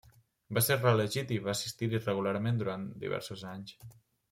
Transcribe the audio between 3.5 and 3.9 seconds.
anys.